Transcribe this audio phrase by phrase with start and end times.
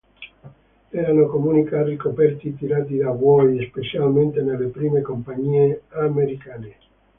[0.99, 6.75] Erano comuni carri coperti tirati da buoi, specialmente nelle prime compagnie americane.